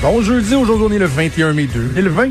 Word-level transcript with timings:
Bon 0.00 0.22
jeudi, 0.22 0.54
aujourd'hui 0.54 0.86
on 0.88 0.92
est 0.92 0.98
le 0.98 1.06
21 1.06 1.54
mai 1.54 1.66
2020. 1.66 2.28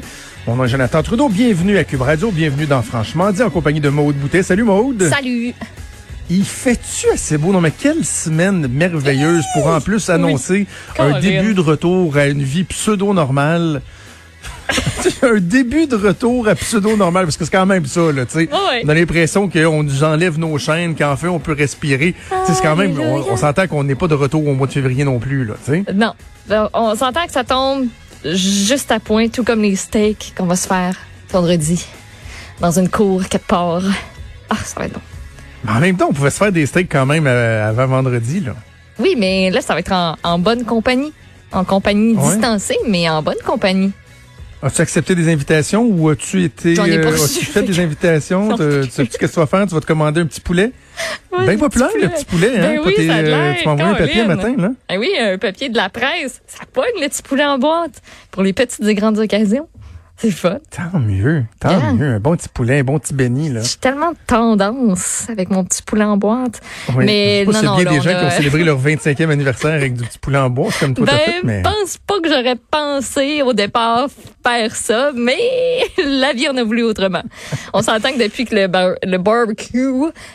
Mon 0.47 0.55
nom 0.55 0.63
est 0.63 0.69
Jonathan 0.69 1.03
Trudeau. 1.03 1.27
Bienvenue 1.27 1.77
à 1.77 1.83
Cube 1.83 2.01
Radio, 2.01 2.31
bienvenue 2.31 2.65
dans 2.65 2.81
Franchement 2.81 3.29
dit 3.33 3.43
en 3.43 3.49
compagnie 3.49 3.81
de 3.81 3.89
Maude 3.89 4.15
Boutet. 4.15 4.41
Salut 4.41 4.63
Maude. 4.63 5.09
Salut. 5.09 5.53
Il 6.29 6.45
fait-tu 6.45 7.09
assez 7.13 7.37
beau? 7.37 7.51
Non, 7.51 7.59
mais 7.59 7.71
quelle 7.71 8.05
semaine 8.05 8.67
merveilleuse 8.67 9.43
pour 9.53 9.67
en 9.67 9.81
plus 9.81 10.09
annoncer 10.09 10.65
un 10.97 11.19
début 11.19 11.53
de 11.53 11.59
retour 11.59 12.15
à 12.15 12.27
une 12.27 12.41
vie 12.41 12.63
pseudo-normale. 12.63 13.81
un 15.21 15.39
début 15.39 15.87
de 15.87 15.95
retour 15.95 16.47
à 16.47 16.55
pseudo-normal, 16.55 17.25
parce 17.25 17.37
que 17.37 17.45
c'est 17.45 17.51
quand 17.51 17.65
même 17.65 17.85
ça, 17.85 18.11
là, 18.11 18.25
tu 18.25 18.33
sais. 18.33 18.49
Ouais. 18.51 18.81
On 18.85 18.89
a 18.89 18.93
l'impression 18.93 19.49
qu'on 19.49 19.83
nous 19.83 20.03
enlève 20.03 20.37
nos 20.37 20.57
chaînes, 20.57 20.95
qu'enfin 20.95 21.29
on 21.29 21.39
peut 21.39 21.53
respirer. 21.53 22.15
Sais, 22.45 22.53
c'est 22.53 22.61
quand 22.61 22.75
même, 22.75 22.97
Aïe, 22.97 23.03
aïe, 23.05 23.23
on, 23.29 23.33
on 23.33 23.37
s'entend 23.37 23.67
qu'on 23.67 23.83
n'est 23.83 23.95
pas 23.95 24.07
de 24.07 24.15
retour 24.15 24.45
au 24.47 24.53
mois 24.53 24.67
de 24.67 24.73
février 24.73 25.03
non 25.03 25.19
plus, 25.19 25.45
là, 25.45 25.53
tu 25.65 25.71
sais. 25.71 25.83
Non. 25.93 26.13
On 26.73 26.95
s'entend 26.95 27.25
que 27.25 27.31
ça 27.31 27.43
tombe 27.43 27.87
juste 28.25 28.91
à 28.91 28.99
point, 28.99 29.27
tout 29.29 29.43
comme 29.43 29.61
les 29.61 29.75
steaks 29.75 30.33
qu'on 30.37 30.45
va 30.45 30.55
se 30.55 30.67
faire 30.67 30.95
vendredi 31.31 31.85
dans 32.59 32.71
une 32.71 32.89
cour 32.89 33.23
quelque 33.27 33.47
part. 33.47 33.83
Ah, 34.49 34.55
ça 34.63 34.79
va 34.79 34.85
être 34.87 34.93
bon. 34.93 35.01
Mais 35.65 35.71
en 35.71 35.79
même 35.79 35.97
temps, 35.97 36.07
on 36.09 36.13
pouvait 36.13 36.29
se 36.29 36.37
faire 36.37 36.51
des 36.51 36.65
steaks 36.65 36.89
quand 36.91 37.05
même 37.05 37.25
euh, 37.27 37.69
avant 37.69 37.87
vendredi, 37.87 38.39
là. 38.39 38.53
Oui, 38.99 39.15
mais 39.17 39.49
là, 39.51 39.61
ça 39.61 39.73
va 39.73 39.79
être 39.81 39.91
en, 39.91 40.15
en 40.23 40.39
bonne 40.39 40.63
compagnie. 40.65 41.13
En 41.51 41.63
compagnie 41.63 42.15
Ouais. 42.15 42.31
distancée, 42.33 42.77
mais 42.87 43.09
en 43.09 43.21
bonne 43.21 43.37
compagnie. 43.45 43.91
As-tu 44.61 44.81
accepté 44.81 45.13
des 45.13 45.31
invitations 45.31 45.83
ou 45.83 46.09
as-tu 46.09 46.43
été 46.43 46.73
J'en 46.73 46.85
ai 46.85 46.99
pas 46.99 47.09
euh, 47.09 47.23
as-tu 47.23 47.45
fait 47.45 47.61
des 47.61 47.79
invitations? 47.79 48.51
Ai 48.59 48.81
Tu 48.85 48.89
sais 48.91 49.05
qu'est-ce 49.05 49.17
que 49.19 49.25
tu 49.27 49.39
vas 49.39 49.45
faire? 49.45 49.67
Tu 49.67 49.75
vas 49.75 49.81
te 49.81 49.85
commander 49.85 50.21
un 50.21 50.25
petit 50.25 50.41
poulet? 50.41 50.71
Ouais, 51.31 51.43
Bien 51.43 51.51
le 51.53 51.57
populaire, 51.59 51.89
le 52.01 52.09
petit 52.09 52.25
poulet, 52.25 52.57
hein? 52.57 52.61
Ben 52.61 52.81
oui, 52.83 53.07
ça 53.07 53.13
euh, 53.13 53.53
tu 53.59 53.65
m'as 53.65 53.71
envoyé 53.73 53.91
un 53.91 53.95
papier 53.95 54.23
Colin. 54.23 54.35
matin, 54.35 54.55
là? 54.57 54.69
Ah 54.89 54.95
oui, 54.97 55.11
un 55.19 55.37
papier 55.37 55.69
de 55.69 55.77
la 55.77 55.89
presse. 55.89 56.41
Ça 56.47 56.63
pogne 56.73 56.85
le 56.99 57.07
petit 57.07 57.21
poulet 57.21 57.45
en 57.45 57.59
boîte 57.59 58.01
pour 58.31 58.41
les 58.41 58.53
petites 58.53 58.83
et 58.83 58.95
grandes 58.95 59.19
occasions. 59.19 59.67
C'est 60.19 60.31
fun. 60.31 60.57
Tant 60.71 60.99
mieux, 60.99 61.45
tant 61.59 61.69
Yeah. 61.69 61.93
mieux. 61.93 62.07
Un 62.15 62.19
bon 62.19 62.35
petit 62.35 62.49
poulet, 62.49 62.79
un 62.79 62.83
bon 62.83 62.97
petit 62.97 63.13
béni, 63.13 63.49
là. 63.49 63.61
J'ai 63.61 63.75
tellement 63.77 64.11
de 64.13 64.17
tendance 64.25 65.27
avec 65.29 65.51
mon 65.51 65.63
petit 65.63 65.83
poulet 65.83 66.05
en 66.05 66.17
boîte. 66.17 66.59
Oui. 66.95 67.05
Mais 67.05 67.45
Je 67.45 67.51
sais 67.51 67.57
pas 67.59 67.61
non, 67.61 67.73
a 67.73 67.75
non, 67.77 67.83
bien 67.83 67.91
des 67.91 68.01
gens 68.01 68.19
qui 68.19 68.25
ont 68.25 68.31
célébré 68.31 68.63
leur 68.63 68.79
25e 68.81 69.29
anniversaire 69.29 69.73
avec 69.73 69.93
du 69.93 70.03
petit 70.03 70.17
poulet 70.17 70.39
en 70.39 70.49
c'est 70.71 70.79
comme 70.79 70.95
toi 70.95 71.05
t'as 71.05 71.17
Ben, 71.17 71.19
fait, 71.23 71.41
mais... 71.43 71.61
pense 71.61 71.97
pas 71.97 72.19
que 72.19 72.29
j'aurais 72.29 72.55
pensé 72.71 73.43
au 73.43 73.53
départ 73.53 74.07
faire 74.43 74.75
ça, 74.75 75.11
mais 75.15 75.37
la 76.03 76.33
vie 76.33 76.49
en 76.49 76.57
a 76.57 76.63
voulu 76.63 76.81
autrement. 76.81 77.21
On 77.73 77.83
s'entend 77.83 78.11
que 78.11 78.23
depuis 78.23 78.45
que 78.45 78.55
le, 78.55 78.65
bar- 78.67 78.95
le 79.03 79.17
barbecue 79.19 79.87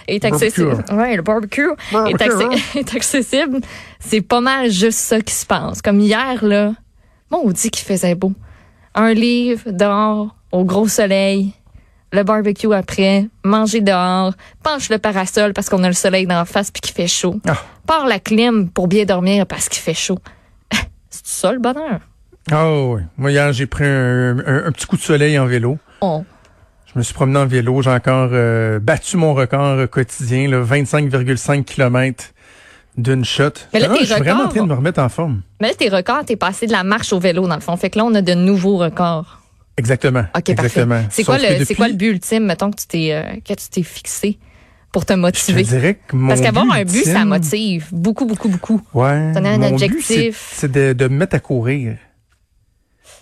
est 0.07 0.25
accessible, 0.25 0.77
Barbecue. 0.77 0.95
ouais, 0.95 1.17
le 1.17 1.23
barbecue, 1.23 1.71
est, 1.71 1.93
Barbecue, 1.93 2.25
accé- 2.25 2.45
hein? 2.55 2.59
est 2.79 2.95
accessible, 2.95 3.61
c'est 3.99 4.21
pas 4.21 4.41
mal 4.41 4.71
juste 4.71 4.99
ça 5.01 5.21
qui 5.21 5.35
se 5.35 5.45
passe. 5.45 5.83
Comme 5.83 5.99
hier 5.99 6.45
là, 6.45 6.73
bon, 7.33 7.41
on 7.45 7.51
dit 7.51 7.71
qu'il 7.71 7.85
faisait 7.85 8.15
beau. 8.15 8.33
Un 8.95 9.15
livre 9.15 9.71
dehors 9.71 10.35
au 10.51 10.65
gros 10.65 10.89
soleil. 10.89 11.55
Le 12.13 12.25
barbecue 12.25 12.73
après, 12.75 13.27
manger 13.43 13.81
dehors, 13.81 14.35
penche 14.63 14.91
le 14.91 14.99
parasol 14.99 15.55
parce 15.55 15.71
qu'on 15.71 15.83
a 15.83 15.89
le 15.89 15.95
soleil 15.95 16.27
dans 16.27 16.35
la 16.37 16.45
face 16.45 16.71
puis 16.71 16.83
qu'il 16.83 16.93
fait 16.95 17.07
chaud. 17.07 17.41
Ah. 17.49 17.57
Part 17.87 18.07
la 18.07 18.19
clim 18.19 18.69
pour 18.69 18.87
bien 18.87 19.07
dormir 19.07 19.47
parce 19.47 19.71
qu'il 19.71 19.81
fait 19.81 19.95
chaud. 19.95 20.19
C'est 21.11 21.27
ça 21.27 21.53
le 21.53 21.59
bonheur. 21.59 22.01
Ah 22.51 22.71
oui. 22.71 23.01
Moi, 23.17 23.31
hier, 23.31 23.53
j'ai 23.55 23.67
pris 23.67 23.85
un, 23.87 24.39
un- 24.41 24.65
un 24.67 24.73
petit 24.73 24.85
coup 24.87 24.97
de 24.97 25.03
soleil 25.03 25.39
en 25.39 25.47
vélo. 25.47 25.79
Oh. 26.03 26.23
Je 26.93 26.99
me 26.99 27.03
suis 27.03 27.15
promené 27.15 27.39
en 27.39 27.47
vélo. 27.47 27.81
J'ai 27.81 27.89
encore 27.91 28.29
euh, 28.33 28.79
battu 28.79 29.17
mon 29.17 29.33
record 29.33 29.89
quotidien, 29.89 30.49
là, 30.51 30.63
25,5 30.63 31.65
km 31.65 32.25
d'une 32.97 33.25
shot. 33.25 33.51
Mais 33.73 33.81
là, 33.81 33.89
Ah, 33.91 33.95
tes 33.95 34.01
je 34.01 34.13
suis 34.13 34.15
vraiment 34.23 34.33
en 34.43 34.45
records- 34.45 34.51
train 34.55 34.63
de 34.65 34.69
me 34.69 34.75
remettre 34.75 35.01
en 35.01 35.09
forme. 35.09 35.43
Mais 35.61 35.69
là, 35.69 35.75
tes 35.75 35.89
records, 35.89 36.25
t'es 36.27 36.37
passé 36.37 36.67
de 36.67 36.73
la 36.73 36.85
marche 36.85 37.13
au 37.13 37.19
vélo, 37.19 37.47
dans 37.49 37.55
le 37.55 37.61
fond. 37.61 37.77
Fait 37.77 37.91
que 37.91 37.99
là, 37.99 38.05
on 38.05 38.15
a 38.15 38.23
de 38.23 38.35
nouveaux 38.35 38.77
records. 38.77 39.39
Exactement. 39.79 40.25
OK, 40.37 40.49
Exactement. 40.51 41.03
C'est 41.11 41.25
quoi, 41.25 41.39
le, 41.39 41.45
c'est 41.47 41.59
depuis- 41.61 41.75
quoi 41.75 41.89
le 41.89 41.95
but 41.95 42.09
ultime, 42.11 42.45
mettons, 42.45 42.71
que 42.71 42.77
tu 42.81 42.87
t'es, 42.87 43.13
euh, 43.13 43.23
que 43.47 43.55
tu 43.55 43.69
t'es 43.71 43.83
fixé 43.83 44.39
pour 44.93 45.07
te 45.07 45.13
Je 45.15 45.17
te 45.17 45.21
motiver? 45.21 45.63
dirais 45.63 45.99
que 46.07 46.15
mon 46.15 46.29
Parce 46.29 46.43
qu'avoir 46.43 46.71
un 46.71 46.85
but, 46.85 47.05
ça 47.05 47.25
motive. 47.25 47.87
Beaucoup, 47.93 48.27
beaucoup, 48.27 48.49
beaucoup. 48.51 48.83
Ouais. 48.93 49.33
Donner 49.33 49.49
un 49.51 49.59
mon 49.59 49.73
objectif. 49.73 50.53
c'est- 50.55 50.69
de, 50.71 50.93
de 50.93 51.09
me 51.09 51.17
mettre 51.17 51.35
à 51.37 51.41
courir. 51.41 51.97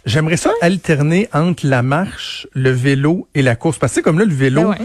J'aimerais 0.06 0.38
ça 0.38 0.50
alterner 0.62 1.28
entre 1.32 1.66
la 1.66 1.82
marche, 1.82 2.46
le 2.54 2.70
vélo 2.70 3.28
et 3.34 3.42
la 3.42 3.54
course. 3.54 3.78
Parce 3.78 3.92
que 3.92 3.96
c'est 3.96 4.02
comme 4.02 4.18
là, 4.18 4.24
le 4.24 4.34
vélo, 4.34 4.62
Ben 4.62 4.68
ouais. 4.70 4.78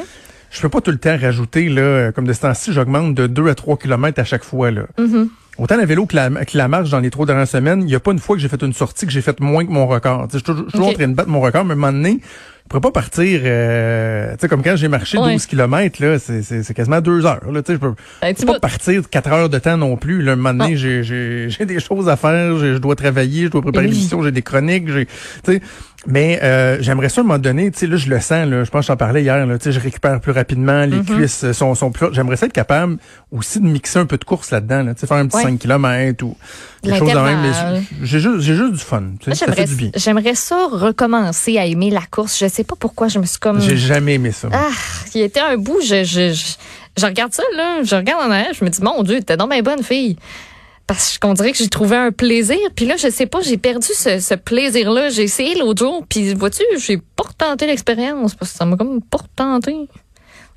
Je 0.51 0.61
peux 0.61 0.69
pas 0.69 0.81
tout 0.81 0.91
le 0.91 0.97
temps 0.97 1.17
rajouter, 1.17 1.69
là, 1.69 2.11
comme 2.11 2.25
de 2.25 2.33
ce 2.33 2.41
temps-ci, 2.41 2.73
j'augmente 2.73 3.13
de 3.13 3.28
2 3.28 3.50
à 3.50 3.56
3 3.56 3.78
km 3.78 4.19
à 4.19 4.23
chaque 4.23 4.44
fois. 4.44 4.72
Là. 4.72 4.83
Mm-hmm. 4.97 5.28
Autant 5.57 5.78
le 5.78 5.85
vélo 5.85 6.06
que 6.06 6.16
la, 6.16 6.29
que 6.29 6.57
la 6.57 6.67
marche 6.67 6.89
dans 6.89 7.00
les 7.00 7.09
trois 7.09 7.25
dernières 7.25 7.47
semaines, 7.47 7.81
il 7.81 7.85
n'y 7.85 7.95
a 7.95 8.00
pas 8.00 8.11
une 8.11 8.19
fois 8.19 8.35
que 8.35 8.41
j'ai 8.41 8.50
fait 8.50 8.61
une 8.61 8.73
sortie 8.73 9.05
que 9.05 9.11
j'ai 9.11 9.22
fait 9.22 9.39
moins 9.39 9.66
que 9.66 9.72
mon 9.72 9.88
record. 9.88 10.28
Je 10.31 10.38
suis 10.38 10.44
toujours, 10.44 10.67
en 10.89 10.91
train 10.91 11.07
de 11.07 11.13
battre 11.13 11.29
mon 11.29 11.39
record, 11.39 11.63
mais 11.63 11.72
à 11.72 11.73
un 11.73 11.75
moment 11.78 11.94
donné, 11.94 12.19
je 12.66 12.70
pourrais 12.70 12.81
pas 12.81 12.92
partir, 12.92 13.42
euh, 13.44 14.31
tu 14.31 14.38
sais, 14.42 14.48
comme 14.48 14.64
quand 14.64 14.76
j'ai 14.76 14.88
marché 14.88 15.20
Ouais. 15.20 15.34
12 15.34 15.46
km, 15.46 16.02
là, 16.03 16.18
c'est, 16.20 16.42
c'est, 16.42 16.64
c'est 16.64 16.74
quasiment 16.74 17.00
deux 17.00 17.24
heures. 17.26 17.52
Là, 17.52 17.62
tu 17.62 17.68
sais, 17.68 17.74
je 17.74 17.78
peux, 17.80 17.94
je 18.24 18.28
petit 18.34 18.46
peux 18.46 18.53
pas 18.53 18.59
partir 18.59 19.08
4 19.08 19.31
heures 19.31 19.50
de 19.50 19.59
temps 19.59 19.78
non 19.78 19.98
plus. 19.98 20.22
Là, 20.24 20.31
un 20.31 20.36
moment 20.36 20.53
donné, 20.53 20.72
Non. 20.72 20.78
j'ai, 20.78 21.03
j'ai, 21.03 21.48
j'ai 21.50 21.66
des 21.66 21.80
choses 21.80 22.09
à 22.09 22.18
faire, 22.18 22.58
je 22.58 22.78
dois 22.80 22.96
travailler, 22.96 23.44
je 23.46 23.48
dois 23.50 23.62
préparer 23.62 23.86
l'émission, 23.88 24.24
j'ai 24.24 24.31
des 24.31 24.42
chroniques, 24.42 24.90
j'ai, 24.92 25.06
tu 25.06 25.14
sais. 25.46 25.62
Mais 26.08 26.40
euh, 26.44 26.78
j'aimerais 26.81 27.09
ça 27.09 27.22
à 27.22 27.24
un 27.24 27.28
moment 27.28 27.40
donné, 27.40 27.72
tu 27.72 27.80
sais, 27.80 27.88
là, 27.88 27.98
je 27.98 28.08
le 28.09 28.20
sens, 28.20 28.48
là, 28.48 28.64
je 28.64 28.70
pense 28.70 28.82
que 28.82 28.88
j'en 28.88 28.97
parlais 28.97 29.24
hier, 29.24 29.44
là, 29.46 29.58
tu 29.58 29.64
sais, 29.64 29.72
je 29.72 29.80
récupère 29.80 30.20
plus 30.22 30.32
rapidement, 30.34 30.86
les 30.86 30.97
Mm-hmm. 30.97 31.16
cuisses 31.18 31.52
sont, 31.53 31.74
sont 31.74 31.92
plus... 31.92 32.08
J'aimerais 32.14 32.36
ça 32.38 32.46
être 32.46 32.53
capable 32.53 32.97
aussi 33.32 33.59
de 33.59 33.66
mixer 33.66 33.97
un 34.00 34.06
peu 34.06 34.18
de 34.18 34.24
course 34.24 34.52
là-dedans, 34.52 34.84
là, 34.84 34.94
tu 34.94 35.02
sais, 35.02 35.08
faire 35.08 35.18
un 35.18 35.26
petit 35.28 35.38
Ouais. 35.38 35.44
5 35.44 35.58
km 35.59 36.24
ou 36.24 36.38
quelque 36.84 36.97
chose 37.00 37.12
de 37.12 37.18
même. 37.18 37.40
mais 37.42 37.82
J'ai 38.03 38.20
juste, 38.20 38.40
j'ai 38.42 38.56
juste 38.56 38.74
du 38.74 38.80
fun, 38.80 39.02
tu 39.20 39.32
sais, 39.32 39.36
ça 39.36 39.46
fait 39.47 39.53
j'aimerais, 39.53 39.66
du 39.68 39.76
bien. 39.76 39.90
j'aimerais 39.96 40.36
ça 40.36 40.68
recommencer 40.72 41.58
à 41.58 41.66
aimer 41.66 41.90
la 41.90 42.02
course. 42.09 42.40
Je 42.40 42.47
sais 42.55 42.63
pas 42.63 42.75
pourquoi 42.79 43.07
je 43.07 43.19
me 43.19 43.25
suis 43.25 43.39
comme... 43.39 43.59
J'ai 43.61 43.77
jamais 43.77 44.16
aimé 44.16 44.31
ça. 44.31 44.49
Ah, 44.51 44.69
il 45.13 45.21
était 45.21 45.39
un 45.39 45.57
bout, 45.57 45.79
je, 45.81 46.03
je, 46.03 46.33
je, 46.33 46.53
je 46.97 47.05
regarde 47.05 47.33
ça, 47.33 47.43
là, 47.55 47.83
je 47.83 47.95
regarde 47.95 48.27
en 48.27 48.31
arrière, 48.31 48.53
je 48.57 48.63
me 48.66 48.69
dis, 48.69 48.81
mon 48.81 49.03
Dieu, 49.03 49.21
t'es 49.21 49.38
donc 49.38 49.51
bien 49.51 49.61
bonne 49.61 49.83
fille. 49.83 50.17
Parce 50.88 51.17
qu'on 51.17 51.33
dirait 51.33 51.51
que 51.51 51.57
j'ai 51.57 51.67
trouvé 51.67 51.97
un 51.97 52.11
plaisir. 52.11 52.59
Puis 52.75 52.85
là, 52.85 52.95
je 52.95 53.09
sais 53.09 53.25
pas, 53.25 53.41
j'ai 53.41 53.57
perdu 53.57 53.88
ce, 53.91 54.19
ce 54.19 54.35
plaisir-là. 54.35 55.09
J'ai 55.09 55.23
essayé 55.23 55.55
l'autre 55.57 55.83
jour, 55.83 56.05
puis 56.07 56.33
vois-tu, 56.35 56.61
j'ai 56.77 56.97
pas 56.97 57.23
retenté 57.23 57.66
l'expérience 57.66 58.35
parce 58.35 58.51
que 58.51 58.57
ça 58.57 58.66
m'a 58.66 58.77
comme 58.77 59.01
pas 59.01 59.17
retenté. 59.17 59.75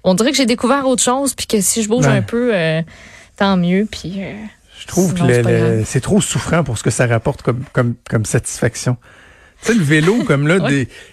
On 0.05 0.13
dirait 0.13 0.31
que 0.31 0.37
j'ai 0.37 0.45
découvert 0.47 0.87
autre 0.87 1.03
chose, 1.03 1.33
puis 1.35 1.47
que 1.47 1.61
si 1.63 1.83
je 1.83 1.89
bouge 1.89 2.07
Ouais. 2.07 2.13
un 2.13 2.23
peu, 2.23 2.51
euh, 2.55 2.83
tant 3.37 3.57
mieux. 3.57 3.87
Puis 3.91 4.17
euh, 4.19 4.35
Je 4.79 4.87
trouve 4.87 5.15
Sinon, 5.17 5.29
que 5.29 5.83
c'est 5.87 6.01
trop 6.03 6.21
souffrant 6.21 6.63
pour 6.63 6.77
ce 6.77 6.83
que 6.83 6.91
ça 6.91 7.07
rapporte 7.07 7.41
comme, 7.41 7.65
comme, 7.73 7.95
comme 8.09 8.25
satisfaction. 8.27 8.99
Tu 9.63 9.73
sais, 9.73 9.75
le 9.79 9.83
vélo, 9.85 10.23
comme 10.27 10.47
là, 10.47 10.59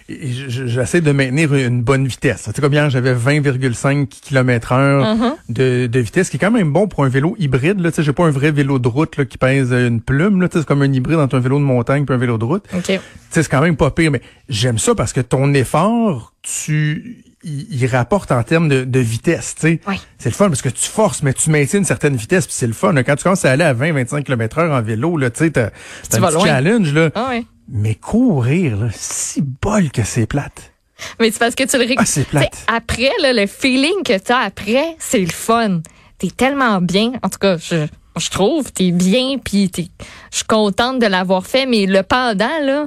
j'essaie 0.08 1.00
de 1.00 1.10
maintenir 1.12 1.52
une 1.54 1.82
bonne 1.82 2.06
vitesse. 2.06 2.44
Tu 2.44 2.50
sais, 2.52 2.60
comme 2.62 2.72
hier, 2.72 2.88
j'avais 2.90 3.14
20,5 3.14 4.06
km 4.06 4.72
heure 4.72 5.16
Uh-huh. 5.16 5.34
de, 5.48 5.86
de 5.86 6.00
vitesse, 6.00 6.30
qui 6.30 6.36
est 6.36 6.40
quand 6.40 6.50
même 6.50 6.72
bon 6.72 6.88
pour 6.88 7.04
un 7.04 7.08
vélo 7.08 7.34
hybride. 7.38 7.80
Là. 7.80 7.90
Tu 7.90 7.96
sais, 7.96 8.02
j'ai 8.02 8.12
pas 8.12 8.24
un 8.24 8.30
vrai 8.30 8.50
vélo 8.50 8.78
de 8.78 8.88
route 8.88 9.16
là, 9.16 9.24
qui 9.24 9.38
pèse 9.38 9.72
une 9.72 10.00
plume. 10.00 10.40
Là. 10.40 10.48
Tu 10.48 10.54
sais, 10.54 10.58
C'est 10.60 10.66
comme 10.66 10.82
un 10.82 10.92
hybride 10.92 11.18
entre 11.18 11.36
un 11.36 11.40
vélo 11.40 11.58
de 11.58 11.64
montagne 11.64 12.04
et 12.08 12.12
un 12.12 12.16
vélo 12.16 12.38
de 12.38 12.44
route. 12.44 12.64
OK. 12.74 12.82
Tu 12.84 12.92
sais, 13.30 13.42
c'est 13.42 13.48
quand 13.48 13.60
même 13.62 13.76
pas 13.76 13.90
pire, 13.90 14.10
mais 14.10 14.22
j'aime 14.48 14.78
ça 14.78 14.94
parce 14.94 15.12
que 15.12 15.20
ton 15.20 15.52
effort, 15.54 16.32
tu 16.42 17.24
il, 17.46 17.66
il 17.82 17.86
rapporte 17.86 18.32
en 18.32 18.42
termes 18.42 18.68
de, 18.68 18.84
de 18.84 19.00
vitesse, 19.00 19.54
tu 19.54 19.62
sais. 19.62 19.80
Ouais. 19.86 19.98
C'est 20.18 20.28
le 20.28 20.34
fun 20.34 20.48
parce 20.48 20.60
que 20.62 20.68
tu 20.68 20.86
forces, 20.88 21.22
mais 21.22 21.32
tu 21.32 21.48
maintiens 21.50 21.78
une 21.78 21.84
certaine 21.86 22.16
vitesse, 22.16 22.46
puis 22.46 22.54
c'est 22.56 22.66
le 22.66 22.72
fun. 22.74 22.92
là. 22.92 23.04
Quand 23.04 23.16
tu 23.16 23.22
commences 23.22 23.44
à 23.44 23.52
aller 23.52 23.64
à 23.64 23.72
20-25 23.72 24.24
km 24.24 24.58
heure 24.58 24.72
en 24.76 24.82
vélo, 24.82 25.16
là, 25.16 25.30
tu 25.30 25.38
sais, 25.44 25.50
t'as 25.50 25.70
t'as 25.70 25.70
Tu 26.10 26.16
un 26.16 26.20
vas 26.20 26.32
petit 26.36 26.44
challenge, 26.46 26.92
là. 26.92 27.10
Ah 27.14 27.28
ouais. 27.30 27.44
Mais 27.68 27.94
courir, 27.94 28.76
là, 28.76 28.88
si 28.92 29.42
bol 29.42 29.90
que 29.90 30.02
c'est 30.04 30.26
plate. 30.26 30.72
Mais 31.20 31.30
c'est 31.30 31.38
parce 31.38 31.54
que 31.54 31.64
tu 31.64 31.76
le 31.78 31.94
Ah, 31.98 32.04
c'est 32.06 32.26
plate. 32.26 32.64
Après, 32.68 33.10
là, 33.22 33.32
le 33.32 33.46
feeling 33.46 34.02
que 34.04 34.18
tu 34.18 34.32
as 34.32 34.38
après, 34.38 34.96
c'est 34.98 35.18
le 35.20 35.26
fun. 35.30 35.80
T'es 36.18 36.30
tellement 36.30 36.80
bien. 36.80 37.12
En 37.22 37.28
tout 37.28 37.38
cas, 37.38 37.58
je, 37.58 37.86
je 38.18 38.30
trouve, 38.30 38.72
t'es 38.72 38.92
bien, 38.92 39.36
puis 39.44 39.68
t'es- 39.68 39.88
je 40.32 40.36
suis 40.38 40.46
contente 40.46 40.98
de 41.00 41.06
l'avoir 41.06 41.46
fait. 41.46 41.66
Mais 41.66 41.84
le 41.86 42.02
pendant, 42.02 42.48
là, 42.62 42.86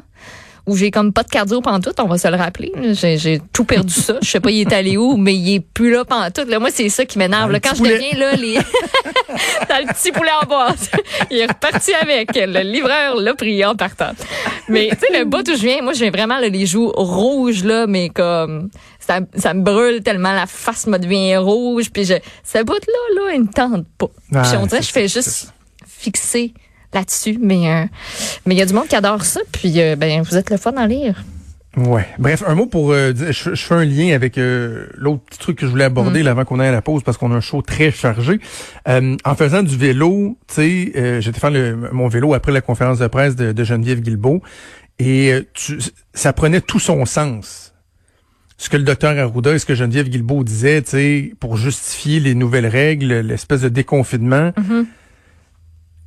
où 0.69 0.75
j'ai 0.75 0.92
comme 0.92 1.12
pas 1.12 1.24
de 1.24 1.30
cardio 1.30 1.62
pantoute, 1.62 2.00
on 2.00 2.07
va 2.07 2.18
se 2.18 2.27
le 2.27 2.36
rappeler. 2.36 2.71
là. 2.75 2.94
J'ai, 2.94 3.42
tout 3.51 3.66
perdu 3.66 3.94
ça. 3.94 4.16
Je 4.21 4.30
sais 4.30 4.39
pas, 4.39 4.51
il 4.51 4.62
est 4.62 4.74
allé 4.74 4.98
où, 4.98 5.18
mais 5.18 5.36
il 5.36 5.56
est 5.56 5.60
plus 5.60 5.92
là 5.92 6.06
pantoute. 6.06 6.48
Là, 6.48 6.60
moi, 6.60 6.69
c'est 6.71 6.89
ça 6.89 7.06
qui 7.06 7.18
m'énerve. 7.18 7.51
Là. 7.51 7.60
Quand 7.60 7.75
je 7.75 7.83
deviens 7.83 8.18
là, 8.18 8.36
les... 8.36 8.56
dans 9.69 9.77
le 9.80 9.94
petit 9.94 10.12
poulet 10.12 10.31
en 10.42 10.45
boîte. 10.45 10.92
il 11.31 11.39
est 11.39 11.48
reparti 11.48 11.94
avec. 11.94 12.31
Le 12.36 12.62
livreur 12.62 13.16
l'a 13.16 13.33
pris 13.33 13.63
en 13.66 13.75
partant. 13.75 14.12
Mais 14.68 14.89
tu 14.92 15.00
sais, 15.00 15.19
le 15.19 15.25
bout 15.25 15.48
où 15.48 15.56
je 15.56 15.62
viens, 15.62 15.81
moi, 15.81 15.94
j'ai 15.94 16.10
vraiment 16.10 16.39
là, 16.39 16.50
les 16.50 16.66
joues 16.66 16.92
rouges, 16.95 17.63
là, 17.63 17.88
mais 17.88 18.10
comme 18.10 18.69
ça, 19.00 19.19
ça 19.36 19.54
me 19.54 19.62
brûle 19.62 20.01
tellement 20.01 20.33
la 20.33 20.45
face 20.45 20.88
me 20.88 20.98
devient 20.98 21.38
rouge. 21.38 21.89
Puis 21.92 22.06
je, 22.06 22.16
ce 22.44 22.63
bout-là, 22.63 23.21
là, 23.21 23.33
il 23.33 23.42
me 23.42 23.48
tente 23.48 23.86
pas. 23.98 24.10
Ah, 24.33 24.44
puis 24.44 24.57
on 24.57 24.66
dirait 24.66 24.81
je 24.81 24.92
fais 24.92 25.07
juste 25.07 25.54
fixer 25.88 26.54
là-dessus. 26.94 27.38
Mais 27.42 27.72
euh, 27.72 27.86
mais 28.46 28.56
il 28.56 28.58
y 28.58 28.62
a 28.62 28.66
du 28.66 28.74
monde 28.74 28.88
qui 28.88 28.96
adore 28.96 29.24
ça. 29.26 29.42
Puis 29.52 29.82
euh, 29.82 29.96
ben, 29.96 30.22
vous 30.22 30.38
êtes 30.38 30.50
le 30.50 30.58
fun 30.58 30.74
à 30.78 30.88
lire. 30.88 31.24
Ouais. 31.78 32.08
Bref, 32.18 32.44
un 32.48 32.56
mot 32.56 32.66
pour 32.66 32.92
euh, 32.92 33.14
je, 33.16 33.54
je, 33.54 33.64
fais 33.64 33.76
un 33.76 33.86
lien 33.86 34.16
avec 34.16 34.38
euh, 34.38 34.88
l'autre 34.96 35.24
petit 35.26 35.38
truc 35.38 35.60
que 35.60 35.66
je 35.66 35.72
voulais 35.72 35.84
aborder 35.84 36.24
mm. 36.24 36.28
avant 36.28 36.46
qu'on 36.46 36.60
aille 36.60 36.70
à 36.70 36.74
la 36.74 36.82
pause 36.82 37.04
parce 37.04 37.18
qu'on 37.18 37.32
a 37.32 37.36
un 37.36 37.42
show 37.42 37.62
très 37.62 37.92
chargé. 37.92 38.40
Euh, 38.88 39.16
en 39.24 39.36
faisant 39.36 39.62
du 39.62 39.78
vélo, 39.78 40.38
tu 40.48 40.56
sais, 40.56 40.92
euh, 40.96 41.22
j'étais 41.22 41.40
faire 41.40 41.52
le, 41.52 41.76
mon 41.92 42.08
vélo 42.08 42.34
après 42.34 42.52
la 42.52 42.62
conférence 42.62 42.98
de 42.98 43.08
presse 43.08 43.36
de, 43.36 43.52
de 43.52 43.64
Geneviève 43.64 44.02
Guilbeault 44.02 44.42
et 44.98 45.34
tu, 45.54 45.80
ça 46.14 46.34
prenait 46.34 46.62
tout 46.62 46.80
son 46.80 47.06
sens. 47.06 47.74
Ce 48.58 48.70
que 48.70 48.76
le 48.76 48.84
docteur 48.84 49.18
Arruda 49.18 49.54
et 49.54 49.60
ce 49.60 49.66
que 49.66 49.76
Geneviève 49.76 50.10
Guilbeault 50.10 50.44
disait, 50.44 50.82
tu 50.82 50.90
sais, 50.90 51.34
pour 51.40 51.56
justifier 51.56 52.20
les 52.20 52.36
nouvelles 52.36 52.68
règles, 52.68 53.20
l'espèce 53.20 53.62
de 53.62 53.70
déconfinement. 53.70 54.50
Mm-hmm. 54.50 54.86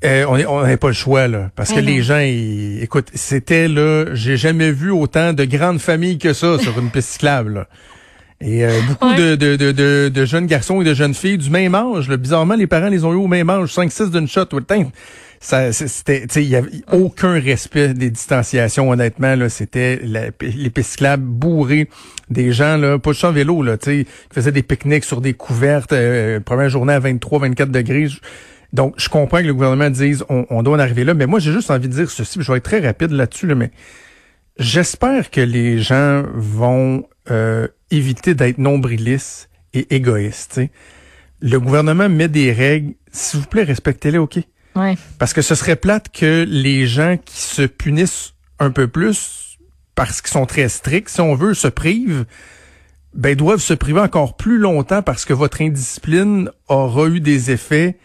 Euh, 0.04 0.24
on 0.26 0.62
n'avait 0.62 0.76
pas 0.76 0.88
le 0.88 0.94
choix 0.94 1.28
là, 1.28 1.50
parce 1.54 1.72
que 1.72 1.80
les 1.80 2.02
gens, 2.02 2.18
écoute, 2.18 3.08
c'était 3.14 3.68
là, 3.68 4.06
j'ai 4.14 4.36
jamais 4.36 4.72
vu 4.72 4.90
autant 4.90 5.32
de 5.32 5.44
grandes 5.44 5.80
familles 5.80 6.18
que 6.18 6.32
ça 6.32 6.58
sur 6.58 6.78
une 6.78 6.90
piste 6.90 7.10
cyclable. 7.10 7.66
Et 8.40 8.64
euh, 8.64 8.80
beaucoup 8.88 9.14
de, 9.14 9.36
de, 9.36 9.54
de, 9.54 10.08
de, 10.08 10.24
jeunes 10.24 10.46
garçons 10.46 10.80
et 10.80 10.84
de 10.84 10.94
jeunes 10.94 11.14
filles 11.14 11.38
du 11.38 11.48
même 11.48 11.76
âge. 11.76 12.08
Là. 12.08 12.16
Bizarrement, 12.16 12.54
les 12.54 12.66
parents 12.66 12.88
les 12.88 13.04
ont 13.04 13.12
eu 13.12 13.16
au 13.16 13.28
même 13.28 13.48
âge, 13.48 13.68
5-6 13.72 14.10
d'une 14.10 14.26
shot. 14.26 14.46
Ça, 15.38 15.72
c'était, 15.72 16.24
il 16.36 16.48
y 16.48 16.56
avait 16.56 16.70
aucun 16.90 17.38
respect 17.38 17.94
des 17.94 18.10
distanciations. 18.10 18.90
Honnêtement, 18.90 19.36
là, 19.36 19.48
c'était 19.48 20.00
les 20.40 20.70
pistes 20.70 20.90
cyclables 20.90 21.22
bourrées 21.22 21.88
des 22.30 22.52
gens 22.52 22.76
là, 22.76 22.98
pas 22.98 23.12
juste 23.12 23.24
en 23.24 23.32
vélo 23.32 23.62
là, 23.62 23.76
tu 23.76 23.84
sais, 23.84 24.04
qui 24.04 24.34
faisaient 24.34 24.52
des 24.52 24.62
pique-niques 24.62 25.04
sur 25.04 25.20
des 25.20 25.34
couvertes. 25.34 25.92
Euh, 25.92 26.40
première 26.40 26.68
journée 26.68 26.94
à 26.94 27.00
23-24 27.00 27.70
degrés. 27.70 28.08
Donc, 28.72 28.94
je 28.96 29.08
comprends 29.08 29.38
que 29.38 29.46
le 29.46 29.54
gouvernement 29.54 29.90
dise 29.90 30.24
on, 30.28 30.62
doit 30.62 30.76
en 30.76 30.78
arriver 30.78 31.04
là, 31.04 31.14
mais 31.14 31.26
moi, 31.26 31.38
j'ai 31.38 31.52
juste 31.52 31.70
envie 31.70 31.88
de 31.88 31.94
dire 31.94 32.10
ceci, 32.10 32.38
je 32.40 32.50
vais 32.50 32.58
être 32.58 32.64
très 32.64 32.80
rapide 32.80 33.10
là-dessus, 33.10 33.46
là, 33.46 33.54
mais 33.54 33.70
j'espère 34.58 35.30
que 35.30 35.40
les 35.40 35.78
gens 35.78 36.22
vont 36.34 37.04
euh, 37.30 37.68
éviter 37.90 38.34
d'être 38.34 38.58
nombrilistes 38.58 39.50
et 39.74 39.94
égoïstes. 39.94 40.60
Le 41.40 41.60
gouvernement 41.60 42.08
met 42.08 42.28
des 42.28 42.52
règles, 42.52 42.94
s'il 43.10 43.40
vous 43.40 43.46
plaît, 43.46 43.64
respectez-les, 43.64 44.18
OK? 44.18 44.38
Ouais. 44.74 44.96
Parce 45.18 45.34
que 45.34 45.42
ce 45.42 45.54
serait 45.54 45.76
plate 45.76 46.08
que 46.10 46.46
les 46.48 46.86
gens 46.86 47.18
qui 47.22 47.40
se 47.40 47.62
punissent 47.62 48.32
un 48.58 48.70
peu 48.70 48.88
plus 48.88 49.58
parce 49.94 50.22
qu'ils 50.22 50.30
sont 50.30 50.46
très 50.46 50.68
stricts, 50.70 51.10
si 51.10 51.20
on 51.20 51.34
veut, 51.34 51.52
se 51.52 51.68
privent, 51.68 52.24
ben 53.14 53.36
doivent 53.36 53.60
se 53.60 53.74
priver 53.74 54.00
encore 54.00 54.36
plus 54.36 54.56
longtemps 54.56 55.02
parce 55.02 55.26
que 55.26 55.34
votre 55.34 55.60
indiscipline 55.60 56.50
aura 56.68 57.06
eu 57.08 57.20
des 57.20 57.50
effets 57.50 57.98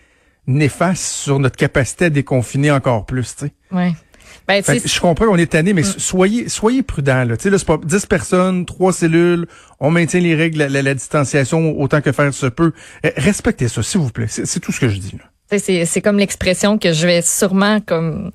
néfaste 0.48 1.04
sur 1.04 1.40
notre 1.40 1.58
capacité 1.58 2.06
à 2.06 2.10
déconfiner 2.10 2.72
encore 2.72 3.06
plus, 3.06 3.36
tu 3.36 3.46
sais. 3.46 3.54
Ouais. 3.72 3.92
Ben, 4.48 4.64
je 4.64 5.00
comprends 5.02 5.26
qu'on 5.26 5.38
est 5.38 5.52
tanné, 5.52 5.74
mais 5.74 5.82
mm. 5.82 5.96
soyez 5.98 6.48
soyez 6.48 6.82
prudents. 6.82 7.26
Là. 7.26 7.36
Là, 7.44 7.58
c'est 7.58 7.66
pas 7.66 7.78
10 7.84 8.06
personnes, 8.06 8.66
trois 8.66 8.94
cellules, 8.94 9.46
on 9.82 9.92
maintient 9.92 10.22
les 10.22 10.36
règles, 10.36 10.60
la, 10.60 10.82
la, 10.82 10.94
distanciation 10.94 11.78
autant 11.78 12.00
que 12.00 12.14
faire 12.14 12.34
se 12.34 12.46
peut. 12.46 12.72
Eh, 13.04 13.12
respectez 13.18 13.68
ça, 13.68 13.84
s'il 13.84 14.00
vous 14.00 14.10
plaît. 14.10 14.28
C'est 14.30 14.60
tout 14.62 14.72
ce 14.72 14.80
que 14.80 14.88
je 14.88 14.98
dis. 14.98 15.18
C'est 15.52 16.02
comme 16.02 16.18
l'expression 16.18 16.78
que 16.78 16.94
je 16.94 17.08
vais 17.08 17.22
sûrement 17.22 17.82
comme 17.82 18.32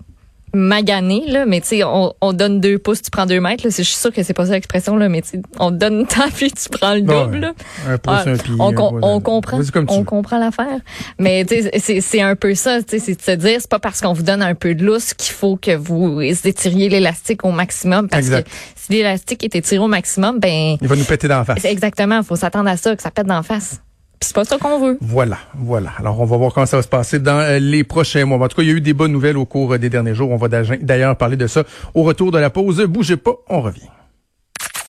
magané, 0.54 1.24
là, 1.28 1.46
mais 1.46 1.60
tu 1.60 1.68
sais, 1.68 1.84
on, 1.84 2.12
on, 2.20 2.32
donne 2.32 2.60
deux 2.60 2.78
pouces, 2.78 3.02
tu 3.02 3.10
prends 3.10 3.26
deux 3.26 3.40
mètres. 3.40 3.64
Là, 3.64 3.70
je 3.70 3.82
suis 3.82 3.94
sûre 3.94 4.12
que 4.12 4.22
c'est 4.22 4.34
pas 4.34 4.46
ça 4.46 4.52
l'expression, 4.52 4.96
là, 4.96 5.08
mais 5.08 5.22
on 5.58 5.70
donne 5.70 6.06
tant 6.06 6.28
puis 6.34 6.52
tu 6.52 6.68
prends 6.68 6.94
le 6.94 7.02
double. 7.02 7.52
un 7.88 7.98
pouce, 7.98 8.14
ah, 8.16 8.24
un 8.26 8.36
on, 8.58 8.98
on, 9.02 9.20
comprend, 9.20 9.60
on 9.88 10.04
comprend 10.04 10.38
l'affaire. 10.38 10.78
Mais 11.18 11.44
tu 11.44 11.62
sais, 11.78 12.00
c'est 12.00 12.20
un 12.20 12.36
peu 12.36 12.54
ça, 12.54 12.82
tu 12.82 12.90
sais, 12.90 12.98
c'est 12.98 13.16
de 13.16 13.22
se 13.22 13.46
dire, 13.46 13.60
c'est 13.60 13.70
pas 13.70 13.78
parce 13.78 14.00
qu'on 14.00 14.12
vous 14.12 14.22
donne 14.22 14.42
un 14.42 14.54
peu 14.54 14.74
de 14.74 14.84
lousse 14.84 15.14
qu'il 15.14 15.32
faut 15.32 15.56
que 15.56 15.74
vous 15.74 16.20
étiriez 16.20 16.88
l'élastique 16.88 17.44
au 17.44 17.50
maximum. 17.50 18.08
Parce 18.08 18.28
que 18.28 18.42
si 18.76 18.92
l'élastique 18.92 19.44
est 19.44 19.54
étiré 19.54 19.78
au 19.78 19.88
maximum, 19.88 20.38
ben... 20.38 20.76
Il 20.80 20.88
va 20.88 20.96
nous 20.96 21.04
péter 21.04 21.28
d'en 21.28 21.44
face. 21.44 21.64
Exactement, 21.64 22.18
il 22.18 22.24
faut 22.24 22.36
s'attendre 22.36 22.68
à 22.68 22.76
ça, 22.76 22.94
que 22.94 23.02
ça 23.02 23.10
pète 23.10 23.26
d'en 23.26 23.42
face 23.42 23.80
c'est 24.22 24.34
pas 24.34 24.44
ça 24.44 24.58
qu'on 24.58 24.78
veut. 24.78 24.98
Voilà, 25.00 25.38
voilà. 25.54 25.90
Alors, 25.98 26.20
on 26.20 26.24
va 26.24 26.36
voir 26.36 26.52
comment 26.52 26.66
ça 26.66 26.78
va 26.78 26.82
se 26.82 26.88
passer 26.88 27.18
dans 27.18 27.38
euh, 27.38 27.58
les 27.58 27.84
prochains 27.84 28.24
mois. 28.24 28.38
En 28.38 28.48
tout 28.48 28.56
cas, 28.56 28.62
il 28.62 28.68
y 28.68 28.72
a 28.72 28.74
eu 28.74 28.80
des 28.80 28.94
bonnes 28.94 29.12
nouvelles 29.12 29.36
au 29.36 29.44
cours 29.44 29.74
euh, 29.74 29.78
des 29.78 29.90
derniers 29.90 30.14
jours. 30.14 30.30
On 30.30 30.36
va 30.36 30.48
d'ailleurs 30.48 31.16
parler 31.16 31.36
de 31.36 31.46
ça 31.46 31.64
au 31.94 32.02
retour 32.02 32.30
de 32.30 32.38
la 32.38 32.50
pause. 32.50 32.80
Bougez 32.82 33.16
pas, 33.16 33.32
on 33.48 33.60
revient. 33.60 33.88